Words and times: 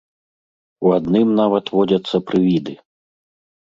У 0.87 0.95
адным 0.97 1.27
нават 1.43 1.65
водзяцца 1.79 2.25
прывіды. 2.31 2.73